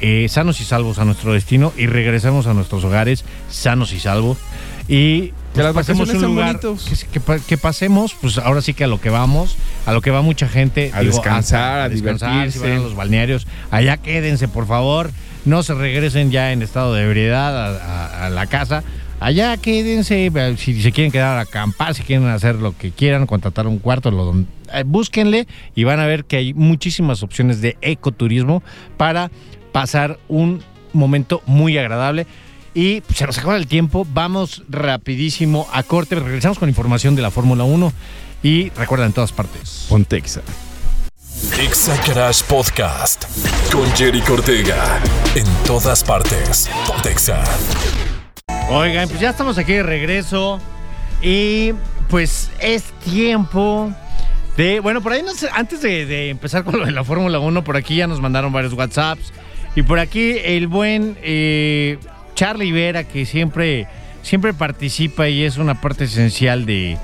[0.00, 4.38] eh, sanos y salvos a nuestro destino y regresemos a nuestros hogares sanos y salvos.
[4.88, 6.84] Y pues, las pasemos vacaciones un sean lugar bonitos.
[6.84, 10.00] que, que pa- que pasemos, pues ahora sí que a lo que vamos, a lo
[10.00, 10.90] que va mucha gente.
[10.94, 13.46] A descansar, a descansar, si van a los balnearios.
[13.70, 15.10] Allá quédense, por favor.
[15.44, 18.82] No se regresen ya en estado de ebriedad a, a- a la casa.
[19.20, 23.26] Allá quédense, eh, si se quieren quedar a acampar, si quieren hacer lo que quieran,
[23.26, 24.34] contratar un cuarto, lo,
[24.72, 28.62] eh, búsquenle y van a ver que hay muchísimas opciones de ecoturismo
[28.96, 29.30] para
[29.72, 32.26] pasar un momento muy agradable.
[32.74, 37.30] Y se nos acaba el tiempo, vamos rapidísimo a corte, regresamos con información de la
[37.30, 37.92] Fórmula 1
[38.44, 39.86] y recuerda en todas partes.
[39.88, 40.42] Pontexa.
[41.58, 43.24] Exa Garage Podcast
[43.72, 45.00] con Jerry Cortega.
[45.34, 46.70] En todas partes.
[46.86, 47.42] Pontexa.
[48.68, 50.60] Oigan, pues ya estamos aquí de regreso
[51.22, 51.72] y
[52.08, 53.90] pues es tiempo
[54.56, 57.40] de, bueno, por ahí no sé, antes de, de empezar con lo de la Fórmula
[57.40, 59.32] 1, por aquí ya nos mandaron varios WhatsApps
[59.76, 61.98] y por aquí el buen eh,
[62.34, 63.86] Charlie Vera que siempre,
[64.22, 66.96] siempre participa y es una parte esencial de,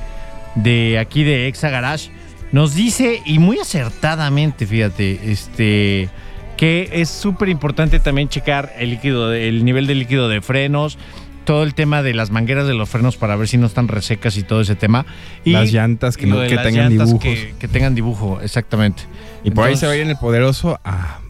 [0.54, 2.10] de aquí de Exa Garage,
[2.52, 6.08] nos dice y muy acertadamente, fíjate, este
[6.56, 10.98] que es súper importante también checar el líquido, el nivel de líquido de frenos,
[11.46, 14.36] todo el tema de las mangueras de los frenos para ver si no están resecas
[14.36, 15.06] y todo ese tema.
[15.44, 17.22] Y Las llantas que no- que las tengan llantas dibujos.
[17.24, 19.04] Que, que tengan dibujo, exactamente.
[19.44, 21.20] Y por ahí se va a ir en el poderoso a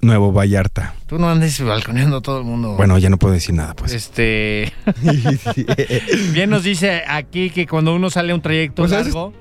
[0.00, 0.94] Nuevo Vallarta.
[1.06, 2.74] Tú no andes balconeando a todo el mundo.
[2.76, 3.92] Bueno, ya no puedo decir nada, pues.
[3.92, 4.72] Este.
[6.32, 9.32] Bien nos dice aquí que cuando uno sale a un trayecto Pues, largo,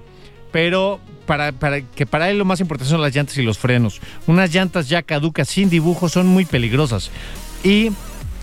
[0.51, 4.01] pero para, para que para él lo más importante son las llantas y los frenos.
[4.27, 7.11] Unas llantas ya caducas sin dibujo son muy peligrosas.
[7.63, 7.91] Y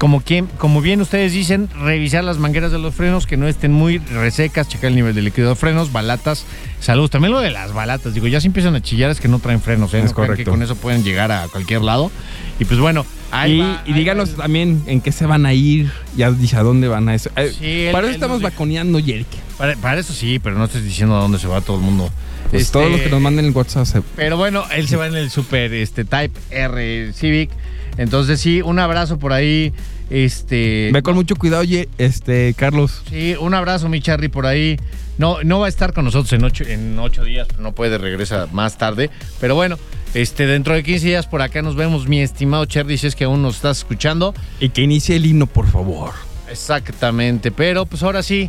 [0.02, 3.70] como, quien, como bien ustedes dicen, revisar las mangueras de los frenos que no estén
[3.72, 6.44] muy resecas, checar el nivel de líquido de frenos, balatas,
[6.80, 7.10] saludos.
[7.12, 9.60] También lo de las balatas, digo, ya se empiezan a chillar es que no traen
[9.60, 9.98] frenos, ¿eh?
[10.00, 10.50] Es No crean que correcto.
[10.50, 12.10] con eso pueden llegar a cualquier lado.
[12.58, 15.46] Y pues bueno, ahí Y, va- y ahí díganos va también en qué se van
[15.46, 17.30] a ir, ya dice a dónde van a eso.
[17.36, 19.28] Eh, Sí, para él eso estamos vaconeando, Jerick.
[19.56, 22.10] Para, para eso sí, pero no estoy diciendo a dónde se va todo el mundo.
[22.50, 24.04] Pues Este, todos los que nos manden el WhatsApp.
[24.16, 27.50] Pero bueno, él se va en el Super este, Type R Civic.
[27.98, 29.72] Entonces sí, un abrazo por ahí.
[30.10, 30.90] Este.
[30.92, 33.02] Ve con mucho cuidado, Ye- este, Carlos.
[33.08, 34.76] Sí, un abrazo, mi Charlie, por ahí.
[35.18, 37.98] No, no va a estar con nosotros en ocho, en ocho días, pero no puede,
[37.98, 39.10] regresa más tarde.
[39.40, 39.78] Pero bueno,
[40.14, 43.24] este, dentro de 15 días por acá nos vemos, mi estimado Charlie, si es que
[43.24, 44.34] aún nos estás escuchando.
[44.58, 46.12] Y que inicie el himno, por favor.
[46.50, 48.48] Exactamente, pero pues ahora sí,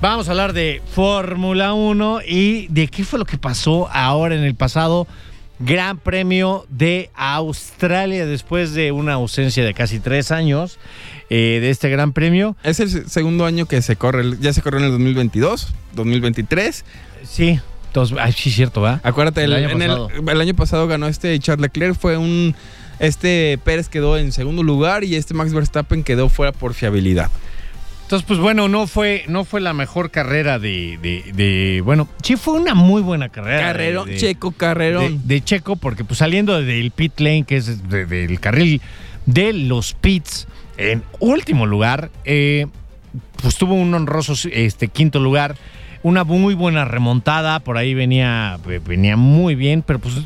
[0.00, 4.44] vamos a hablar de Fórmula 1 y de qué fue lo que pasó ahora en
[4.44, 5.06] el pasado
[5.64, 10.78] Gran Premio de Australia después de una ausencia de casi tres años
[11.30, 12.56] eh, de este Gran Premio.
[12.62, 14.24] Es el se- segundo año que se corre.
[14.40, 16.84] Ya se corrió en el 2022, 2023.
[17.24, 17.60] Sí,
[18.18, 19.00] ay, sí, cierto, ¿va?
[19.02, 21.94] Acuérdate, El el, año en el año pasado ganó este Charles Leclerc.
[21.98, 22.54] Fue un.
[22.98, 27.30] Este Pérez quedó en segundo lugar y este Max Verstappen quedó fuera por fiabilidad.
[28.12, 32.36] Entonces, pues bueno, no fue, no fue la mejor carrera de, de- de- bueno, sí
[32.36, 33.68] fue una muy buena carrera.
[33.68, 35.22] Carrerón, de- Checo, carrerón.
[35.26, 38.82] de Checo, porque pues saliendo del pit lane, que es de- del carril
[39.24, 40.46] de los pits,
[40.76, 42.66] en último lugar, eh,
[43.40, 45.56] pues tuvo un honroso este, quinto lugar,
[46.02, 50.16] una muy buena remontada, por ahí venía, venía muy bien, pero pues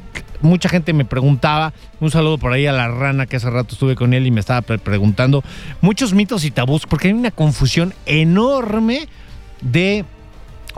[0.43, 3.95] mucha gente me preguntaba, un saludo por ahí a la rana que hace rato estuve
[3.97, 5.43] con él y me estaba pre- preguntando,
[5.81, 9.09] muchos mitos y tabús, porque hay una confusión enorme
[9.61, 10.05] de...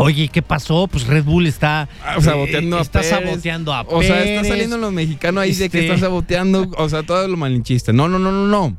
[0.00, 0.86] Oye, ¿qué pasó?
[0.86, 3.10] Pues Red Bull está Ah, saboteando a está Pérez.
[3.18, 6.70] saboteando a O sea, está saliendo los mexicanos ahí de que Este- están saboteando.
[6.76, 7.92] O sea, todo lo malinchista.
[7.92, 8.76] No, no, no, no, no.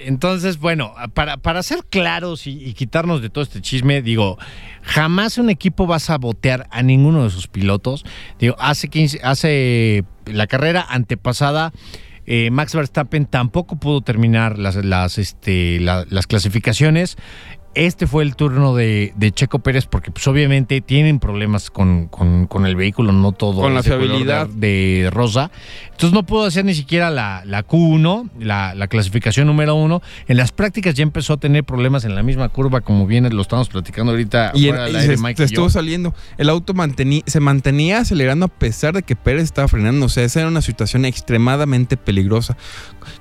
[0.00, 4.38] Entonces, bueno, para, para ser claros y, y quitarnos de todo este chisme, digo,
[4.82, 8.04] jamás un equipo va a sabotear a ninguno de sus pilotos.
[8.38, 11.72] Digo, hace 15, hace la carrera antepasada,
[12.26, 17.16] eh, Max Verstappen tampoco pudo terminar las, las, este, la- las clasificaciones.
[17.74, 22.46] Este fue el turno de, de Checo Pérez porque pues obviamente tienen problemas con, con-
[22.46, 23.60] con el vehículo, no todo.
[23.60, 24.48] Con la fiabilidad.
[24.48, 25.50] De, de rosa.
[25.98, 30.00] Entonces no pudo hacer ni siquiera la, la Q1, la, la clasificación número uno.
[30.28, 33.42] En las prácticas ya empezó a tener problemas en la misma curva, como bien lo
[33.42, 34.52] estamos platicando ahorita.
[34.54, 35.70] Y, fuera el- del y aire, se, Mike se y estuvo yo.
[35.70, 36.14] saliendo.
[36.36, 40.06] El auto mantení- se mantenía acelerando a pesar de que Pérez estaba frenando.
[40.06, 42.56] O sea, esa era una situación extremadamente peligrosa.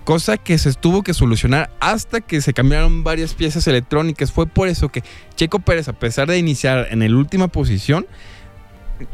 [0.03, 4.31] Cosa que se tuvo que solucionar hasta que se cambiaron varias piezas electrónicas.
[4.31, 5.01] Fue por eso que
[5.35, 8.05] Checo Pérez, a pesar de iniciar en la última posición,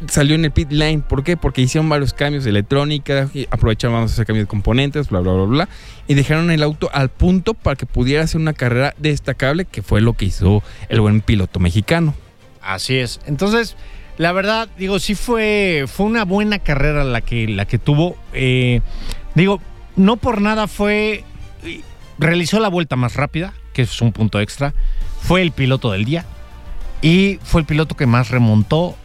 [0.08, 1.02] salió en el pit lane.
[1.06, 1.36] ¿Por qué?
[1.36, 5.44] Porque hicieron varios cambios de electrónica, aprovecharon vamos a cambios de componentes, bla, bla, bla,
[5.44, 5.68] bla.
[6.06, 10.00] Y dejaron el auto al punto para que pudiera hacer una carrera destacable, que fue
[10.00, 12.14] lo que hizo el buen piloto mexicano.
[12.62, 13.20] Así es.
[13.26, 13.76] Entonces,
[14.16, 18.16] la verdad, digo, sí fue, fue una buena carrera la que, la que tuvo.
[18.32, 18.80] Eh,
[19.34, 19.60] digo,
[19.96, 21.24] no por nada fue.
[22.18, 24.72] Realizó la vuelta más rápida, que es un punto extra.
[25.20, 26.24] Fue el piloto del día.
[27.02, 28.96] y fue el piloto que más remontó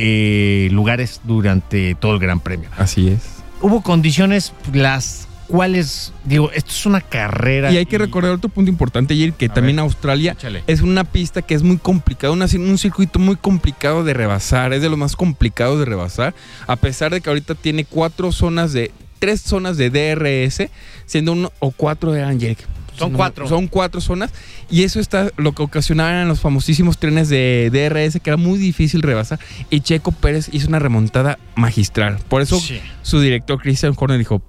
[0.00, 2.70] eh, lugares durante todo el Gran Premio.
[2.76, 3.42] Así es.
[3.60, 7.72] Hubo condiciones las cuales, digo, esto es una carrera.
[7.72, 10.62] Y hay que recordar otro punto importante, Jair, que A también ver, Australia échale.
[10.68, 14.88] es una pista que es muy complicada, un circuito muy complicado de rebasar, es de
[14.88, 16.34] los más complicados de rebasar,
[16.68, 20.70] a pesar de que ahorita tiene cuatro zonas de, tres zonas de DRS,
[21.06, 22.58] siendo uno o cuatro eran Jair.
[22.98, 23.48] Son No, cuatro.
[23.48, 24.32] Son cuatro zonas
[24.70, 29.02] y eso está lo que ocasionaban los famosísimos trenes de DRS que era muy difícil
[29.02, 29.38] rebasar
[29.70, 32.18] y Checo Pérez hizo una remontada magistral.
[32.28, 32.80] Por eso Sí.
[33.02, 34.42] su director Christian Horner dijo,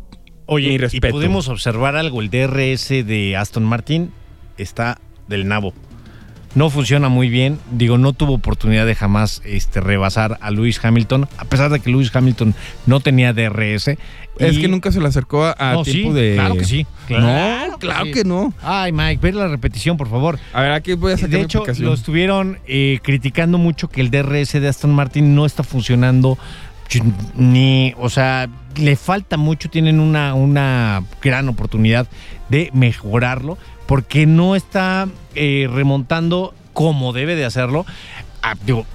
[0.51, 4.11] Oye, Mi y pudimos observar algo, el DRS de Aston Martin
[4.57, 5.73] está del nabo.
[6.55, 11.27] No funciona muy bien, digo, no tuvo oportunidad de jamás este, rebasar a Lewis Hamilton,
[11.37, 12.55] a pesar de que Lewis Hamilton
[12.87, 13.89] no tenía DRS.
[14.39, 16.35] es Y- que nunca se le acercó a, a No, tiempo sí, de...
[16.35, 16.87] Claro que sí.
[17.09, 18.51] no, claro que, no.
[18.63, 20.39] Ay, Mike, ver la repetición, por favor.
[20.53, 21.87] A ver, aquí voy a sacar De hecho, aplicación.
[21.87, 26.37] lo estuvieron eh, criticando mucho que el DRS de Aston Martin no está funcionando
[27.35, 32.07] ni, o sea, le falta mucho, tienen una, una gran oportunidad
[32.49, 33.57] de mejorarlo
[33.89, 37.87] porque no está eh, remontando como debe de hacerlo.
[38.43, 38.85] Ah, digo,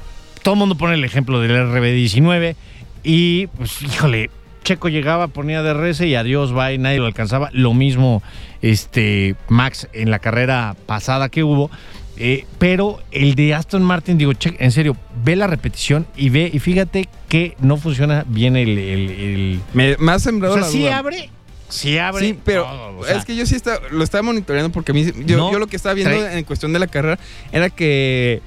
[0.44, 2.54] todo el mundo pone el ejemplo del RB19
[3.02, 4.30] y, pues, híjole,
[4.62, 7.50] Checo llegaba, ponía DRS y adiós, va y nadie lo alcanzaba.
[7.52, 8.22] Lo mismo
[8.62, 11.72] este, Max en la carrera pasada que hubo.
[12.16, 16.48] Eh, pero el de Aston Martin, digo, che, en serio, ve la repetición y ve,
[16.54, 18.78] y fíjate que no funciona bien el.
[18.78, 20.98] el- el- Me, me ha sembrado o sea, la sí duda.
[20.98, 21.30] abre,
[21.74, 22.26] sí abre.
[22.26, 24.94] Sí, pero todo, o sea, es que yo sí está, lo estaba monitoreando porque a
[24.94, 27.18] mí, yo, No, yo lo que estaba viendo trae- en cuestión de la carrera
[27.52, 28.40] era que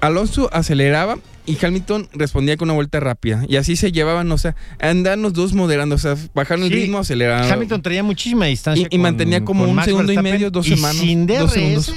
[0.00, 3.44] Alonso aceleraba y Hamilton respondía con una vuelta rápida.
[3.48, 6.74] Y así se llevaban, o sea, andaban los dos moderando, o sea, bajaron el Sí,
[6.76, 7.50] ritmo, aceleraban.
[7.50, 8.86] Hamilton traía muchísima distancia.
[8.90, 11.52] Y- y mantenía como un Max segundo y medio, dos y semanas, Sin dos DRS,
[11.52, 11.94] segundos.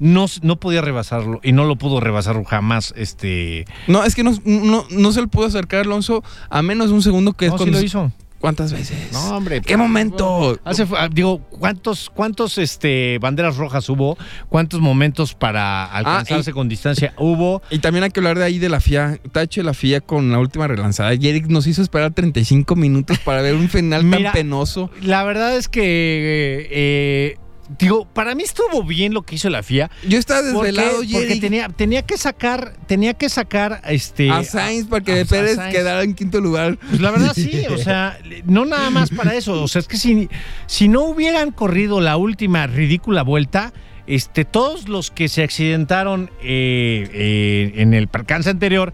[0.00, 2.92] no, no podía rebasarlo y no lo pudo rebasar jamás.
[2.96, 6.88] Este, No, es que no, no, no se le pudo acercar a Alonso a menos
[6.88, 7.78] de un segundo que es no, sí cuando...
[7.78, 8.12] lo hizo.
[8.40, 9.12] ¿Cuántas veces?
[9.12, 9.60] No, hombre.
[9.60, 10.58] ¿Qué momento?
[10.64, 14.16] Hace, ah, digo, ¿cuántos, cuántos este, banderas rojas hubo?
[14.48, 17.60] ¿Cuántos momentos para alcanzarse y- con distancia hubo?
[17.68, 19.18] Y también hay que hablar de ahí de la FIA.
[19.30, 21.12] Tache la FIA con la última relanzada.
[21.12, 24.90] Y Eric nos hizo esperar 35 minutos para ver un final Mira, tan penoso.
[25.02, 27.36] La verdad es que, eh,
[27.78, 29.90] digo, para mí estuvo bien lo que hizo la FIA.
[30.06, 31.40] Yo estaba Porque, desvelado, porque Jerry.
[31.40, 34.30] tenía, tenía que sacar, tenía que sacar este.
[34.30, 36.78] a Sainz para que a- a Pérez quedara en quinto lugar.
[36.88, 39.62] Pues la verdad sí, o sea, no nada más para eso.
[39.62, 40.28] O sea, es que si,
[40.66, 43.72] si no hubieran corrido la última ridícula vuelta,
[44.06, 48.92] este, todos los que se accidentaron eh, eh, en el percance anterior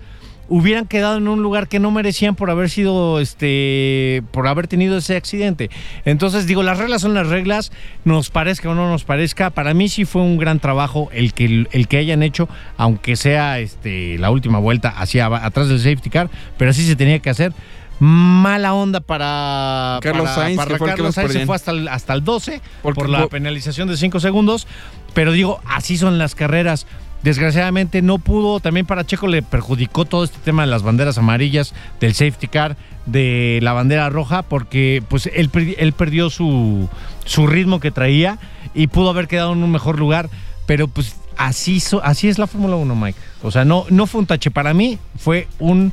[0.48, 4.98] hubieran quedado en un lugar que no merecían por haber sido, este, por haber tenido
[4.98, 5.70] ese accidente.
[6.04, 7.72] Entonces, digo, las reglas son las reglas,
[8.04, 9.50] nos parezca o no nos parezca.
[9.50, 13.58] Para mí sí fue un gran trabajo el que, el que hayan hecho, aunque sea
[13.58, 17.52] este, la última vuelta hacia atrás del safety car, pero así se tenía que hacer.
[17.98, 21.88] Mala onda para Carlos para- Sainz, para que fue Carlos Sainz, se fue hasta el,
[21.88, 24.66] hasta el 12 Porque por la penalización de 5 segundos.
[25.14, 26.86] Pero digo, así son las carreras.
[27.26, 31.74] Desgraciadamente no pudo, también para Checo le perjudicó todo este tema de las banderas amarillas,
[31.98, 36.88] del safety car, de la bandera roja, porque pues él, él perdió su,
[37.24, 38.38] su ritmo que traía
[38.74, 40.30] y pudo haber quedado en un mejor lugar,
[40.66, 43.18] pero pues así, así es la Fórmula 1, Mike.
[43.42, 45.92] O sea, no, no fue un tache, para mí fue un...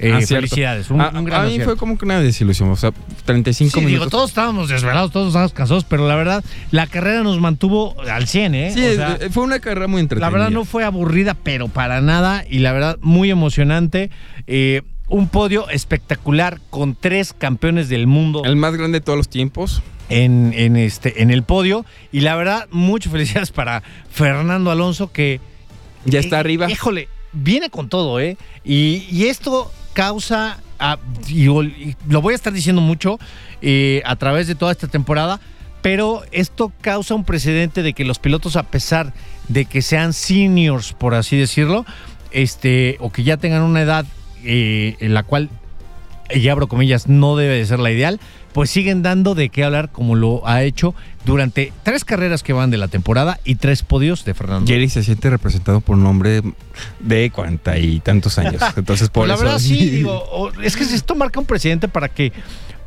[0.00, 0.34] eh, Acierto.
[0.48, 1.70] felicidades, un, a, un gran a mí acierto.
[1.70, 2.70] fue como que una desilusión.
[2.70, 2.92] O sea,
[3.24, 4.10] 35 Sí, digo, minutos.
[4.10, 8.54] todos estábamos desvelados, todos estábamos cansados, pero la verdad, la carrera nos mantuvo al 100,
[8.54, 8.70] ¿eh?
[8.74, 10.26] Sí, O sea, fue una carrera muy entretenida.
[10.26, 14.10] la verdad no fue aburrida, pero para nada, y la verdad muy emocionante.
[14.46, 19.28] Eh, un podio espectacular con tres campeones del mundo El más grande de todos los
[19.28, 19.82] tiempos.
[20.08, 21.84] en, en este, en el podio.
[22.12, 25.40] Y la verdad, muchas felicidades para Fernando Alonso, que
[26.04, 26.70] Ya está eh, arriba.
[26.70, 28.36] Híjole, viene con todo, ¿eh?
[28.64, 30.58] Y, y esto causa,
[31.28, 31.46] y
[32.08, 33.18] lo voy a estar diciendo mucho
[33.62, 35.40] eh, a través de toda esta temporada,
[35.82, 39.12] pero esto causa un precedente de que los pilotos, a pesar
[39.48, 41.84] de que sean seniors, por así decirlo,
[42.30, 44.06] este, o que ya tengan una edad
[44.44, 45.48] eh, en la cual,
[46.32, 48.20] y abro comillas, no debe de ser la ideal,
[48.52, 52.70] pues siguen dando de qué hablar como lo ha hecho durante tres carreras que van
[52.70, 54.66] de la temporada y tres podios de Fernando.
[54.66, 56.42] Jerry se siente representado por un hombre
[56.98, 58.62] de cuarenta y tantos años.
[58.76, 59.44] Entonces, por la eso.
[59.44, 62.32] verdad sí, digo, es que esto marca un precedente para que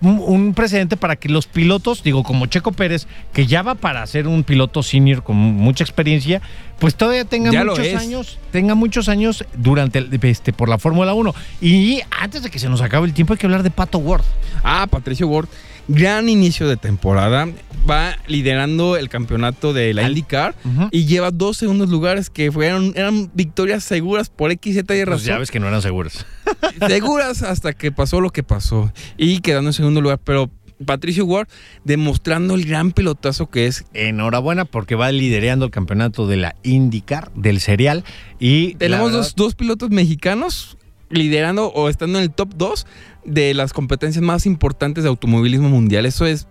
[0.03, 4.27] un, precedente para que los pilotos, digo, como Checo Pérez, que ya va para ser
[4.27, 6.41] un piloto senior con mucha experiencia,
[6.79, 11.13] pues todavía tenga Ya muchos años, tenga muchos años durante el- este por la Fórmula
[11.13, 11.33] 1.
[11.61, 14.23] Y antes de que se nos acabe el tiempo hay que hablar de Pato Ward.
[14.63, 15.47] Ah, Patricio Ward,
[15.87, 17.47] Gran inicio de temporada.
[17.89, 20.55] Va liderando el campeonato de la IndyCar
[20.91, 25.09] y lleva dos segundos lugares que fueron eran victorias seguras por X, Z y Pues
[25.09, 25.25] razón.
[25.27, 26.25] ya ves que no eran seguros.
[26.87, 30.19] seguras hasta que pasó lo que pasó y quedando en segundo lugar.
[30.23, 30.49] Pero
[30.85, 31.47] Patricio Ward
[31.83, 33.83] demostrando el gran pelotazo que es.
[33.93, 38.05] Enhorabuena porque va liderando el campeonato de la IndyCar, del serial.
[38.39, 40.77] Y Tenemos dos pilotos mexicanos
[41.13, 42.85] liderando o estando en el top 2
[43.25, 46.05] de las competencias más importantes de automovilismo mundial.
[46.05, 46.47] Eso es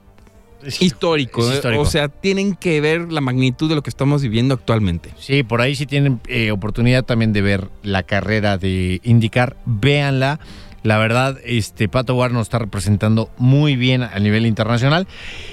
[0.80, 1.42] histórico.
[1.42, 1.54] Es ¿eh?
[1.56, 1.82] histórico.
[1.82, 5.10] O sea, tienen que ver la magnitud de lo que estamos viviendo actualmente.
[5.18, 10.40] Sí, por ahí si tienen eh, oportunidad también de ver la carrera de IndyCar, véanla.
[10.82, 15.06] La verdad, este Pato Ward nos está representando muy bien a nivel internacional.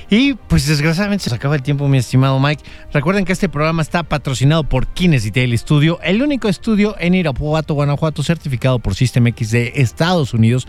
[0.10, 2.64] Y pues desgraciadamente se acaba el tiempo, mi estimado Mike.
[2.94, 7.76] Recuerden que este programa está patrocinado por Kines Detail Studio, el único estudio en Irapuato,
[7.76, 10.68] Guanajuato, certificado por System X de Estados Unidos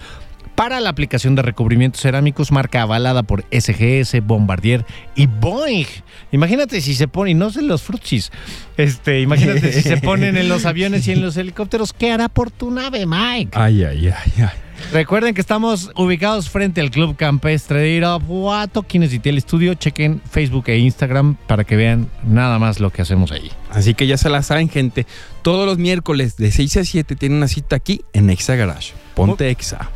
[0.60, 4.84] para la aplicación de recubrimientos cerámicos, marca avalada por SGS, Bombardier
[5.14, 5.86] y Boeing.
[6.32, 8.30] Imagínate si se ponen, no sé los frutsis,
[8.76, 12.50] este, imagínate si se ponen en los aviones y en los helicópteros, ¿qué hará por
[12.50, 13.52] tu nave, Mike?
[13.54, 14.48] Ay, ay, ay, ay.
[14.92, 19.72] Recuerden que estamos ubicados frente al Club Campestre de Irapuato, Kines Detail Studio.
[19.72, 23.50] Chequen Facebook e Instagram para que vean nada más lo que hacemos ahí.
[23.70, 25.06] Así que ya se la saben, gente.
[25.40, 28.92] Todos los miércoles de 6 a 7 tienen una cita aquí en Exa Garage.
[29.14, 29.90] Ponte Exa.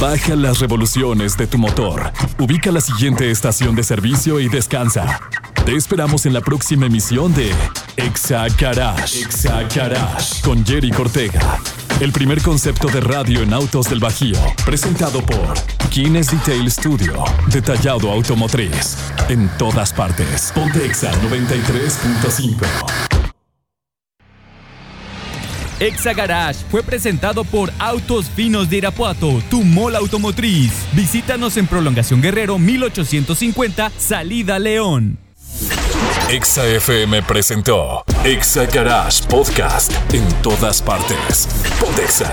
[0.00, 2.12] Baja las revoluciones de tu motor.
[2.38, 5.20] Ubica la siguiente estación de servicio y descansa.
[5.64, 7.52] Te esperamos en la próxima emisión de
[7.96, 9.20] Exa Garage.
[9.20, 11.60] Exa Garage con Jerry Cortega.
[12.00, 14.36] El primer concepto de radio en autos del Bajío.
[14.64, 15.54] Presentado por
[15.88, 17.22] Kines Detail Studio.
[17.46, 18.96] Detallado automotriz.
[19.28, 20.50] En todas partes.
[20.52, 23.11] Ponte Exa 93.5.
[25.82, 30.72] Exa Garage fue presentado por Autos Finos de Irapuato, tu mola automotriz.
[30.92, 35.18] Visítanos en Prolongación Guerrero 1850, Salida León.
[36.30, 41.48] Exa FM presentó Exa Garage Podcast en todas partes.
[41.80, 42.32] Ponte Exa.